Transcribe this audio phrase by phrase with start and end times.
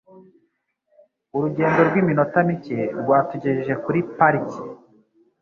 [1.35, 4.59] Urugendo rw'iminota mike rwatugejeje kuri parike.